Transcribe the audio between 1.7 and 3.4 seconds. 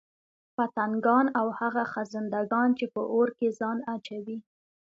خزندګان چې په اور